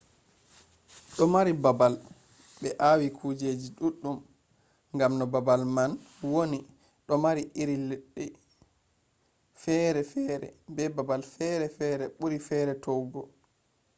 do 1.15 1.23
mari 1.33 1.51
babal 1.63 1.93
be 2.61 2.69
awi 2.89 3.07
kujeji 3.17 3.67
duddum 3.77 4.17
gam 4.99 5.11
no 5.19 5.25
babal 5.33 5.61
man 5.77 5.91
woni 6.33 6.59
do 7.05 7.13
mari 7.23 7.41
iri 7.61 7.75
leddi 7.89 8.25
fere 9.63 10.01
fere 10.13 10.47
be 10.75 10.83
babal 10.95 11.21
fere 11.77 12.05
buri 12.19 12.37
fere 12.47 12.73
towugo 12.83 13.21